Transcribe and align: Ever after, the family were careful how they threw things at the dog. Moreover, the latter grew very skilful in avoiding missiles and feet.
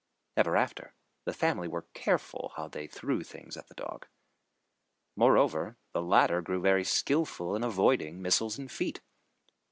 Ever 0.35 0.57
after, 0.57 0.95
the 1.25 1.31
family 1.33 1.67
were 1.67 1.85
careful 1.93 2.53
how 2.57 2.67
they 2.67 2.87
threw 2.87 3.21
things 3.23 3.55
at 3.55 3.67
the 3.67 3.75
dog. 3.75 4.07
Moreover, 5.15 5.77
the 5.93 6.01
latter 6.01 6.41
grew 6.41 6.59
very 6.59 6.83
skilful 6.83 7.55
in 7.55 7.63
avoiding 7.63 8.19
missiles 8.19 8.57
and 8.57 8.71
feet. 8.71 9.01